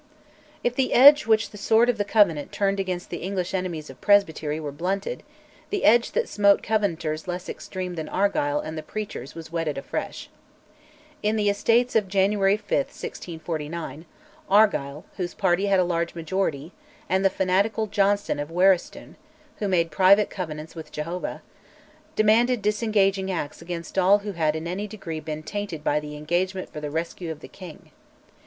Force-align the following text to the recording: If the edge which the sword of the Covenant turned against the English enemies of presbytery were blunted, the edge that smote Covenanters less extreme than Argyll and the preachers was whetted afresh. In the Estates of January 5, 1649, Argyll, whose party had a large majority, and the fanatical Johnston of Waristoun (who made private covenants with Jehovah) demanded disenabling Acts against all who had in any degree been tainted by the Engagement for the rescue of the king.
If 0.63 0.73
the 0.73 0.93
edge 0.93 1.27
which 1.27 1.51
the 1.51 1.59
sword 1.59 1.87
of 1.87 1.99
the 1.99 2.03
Covenant 2.03 2.51
turned 2.51 2.79
against 2.79 3.11
the 3.11 3.19
English 3.21 3.53
enemies 3.53 3.87
of 3.87 4.01
presbytery 4.01 4.59
were 4.59 4.71
blunted, 4.71 5.21
the 5.69 5.83
edge 5.85 6.13
that 6.13 6.27
smote 6.27 6.63
Covenanters 6.63 7.27
less 7.27 7.47
extreme 7.47 7.93
than 7.93 8.09
Argyll 8.09 8.59
and 8.61 8.75
the 8.75 8.81
preachers 8.81 9.35
was 9.35 9.51
whetted 9.51 9.77
afresh. 9.77 10.27
In 11.21 11.35
the 11.35 11.51
Estates 11.51 11.95
of 11.95 12.07
January 12.07 12.57
5, 12.57 12.69
1649, 12.71 14.05
Argyll, 14.49 15.05
whose 15.17 15.35
party 15.35 15.67
had 15.67 15.79
a 15.79 15.83
large 15.83 16.15
majority, 16.15 16.71
and 17.07 17.23
the 17.23 17.29
fanatical 17.29 17.85
Johnston 17.85 18.39
of 18.39 18.49
Waristoun 18.49 19.17
(who 19.57 19.67
made 19.67 19.91
private 19.91 20.31
covenants 20.31 20.73
with 20.73 20.91
Jehovah) 20.91 21.43
demanded 22.15 22.63
disenabling 22.63 23.29
Acts 23.29 23.61
against 23.61 23.99
all 23.99 24.17
who 24.25 24.31
had 24.31 24.55
in 24.55 24.65
any 24.65 24.87
degree 24.87 25.19
been 25.19 25.43
tainted 25.43 25.83
by 25.83 25.99
the 25.99 26.17
Engagement 26.17 26.73
for 26.73 26.81
the 26.81 26.89
rescue 26.89 27.31
of 27.31 27.41
the 27.41 27.47
king. 27.47 27.91